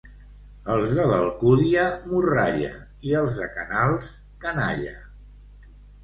[0.75, 2.71] Els de l'Alcúdia, morralla,
[3.09, 4.09] i els de Canals,
[4.47, 4.95] canalla.